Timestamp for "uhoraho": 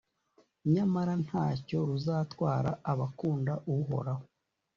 3.75-4.23